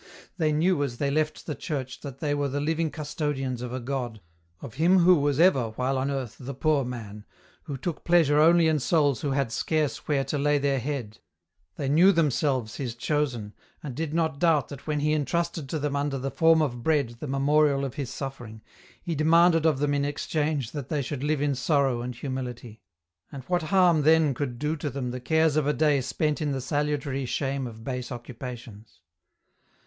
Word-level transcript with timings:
They 0.39 0.51
knew 0.51 0.83
as 0.83 0.97
they 0.97 1.11
left 1.11 1.45
the 1.45 1.53
church 1.53 1.99
that 1.99 2.21
they 2.21 2.33
were 2.33 2.47
the 2.49 2.59
living 2.59 2.89
custodians 2.89 3.61
of 3.61 3.71
a 3.71 3.79
God, 3.79 4.19
of 4.59 4.73
Him 4.73 4.97
who 4.97 5.15
was 5.17 5.39
ever 5.39 5.69
while 5.75 5.95
on 5.99 6.09
earth 6.09 6.37
the 6.39 6.55
Poor 6.55 6.83
Man, 6.83 7.23
who 7.65 7.77
took 7.77 8.03
pleasure 8.03 8.39
only 8.39 8.67
in 8.67 8.79
souls 8.79 9.21
who 9.21 9.29
had 9.33 9.51
scarce 9.51 10.07
where 10.07 10.23
to 10.23 10.39
lay 10.39 10.57
their 10.57 10.79
head; 10.79 11.19
they 11.75 11.87
knew 11.87 12.11
themselves 12.11 12.77
His 12.77 12.95
chosen, 12.95 13.53
and 13.83 13.93
did 13.93 14.11
not 14.11 14.39
doubt 14.39 14.69
that 14.69 14.87
when 14.87 15.01
He 15.01 15.13
entrusted 15.13 15.69
to 15.69 15.77
them 15.77 15.95
under 15.95 16.17
the 16.17 16.31
form 16.31 16.63
of 16.63 16.81
bread 16.81 17.17
the 17.19 17.27
memorial 17.27 17.85
of 17.85 17.93
His 17.93 18.09
suffering. 18.11 18.63
He 19.03 19.13
demanded 19.13 19.67
of 19.67 19.77
them 19.77 19.93
in 19.93 20.03
exchange 20.03 20.71
that 20.71 20.89
they 20.89 21.03
should 21.03 21.23
live 21.23 21.43
in 21.43 21.53
sorrow 21.53 22.01
and 22.01 22.15
humility. 22.15 22.81
And 23.31 23.43
what 23.43 23.61
harm 23.69 24.01
then 24.01 24.33
could 24.33 24.57
do 24.57 24.75
to 24.77 24.89
them 24.89 25.11
the 25.11 25.19
cares 25.19 25.55
of 25.55 25.67
a 25.67 25.73
day 25.73 26.01
spent 26.01 26.41
in 26.41 26.53
the 26.53 26.59
salutary 26.61 27.27
shame 27.27 27.67
of 27.67 27.83
base 27.83 28.11
occupations 28.11 28.99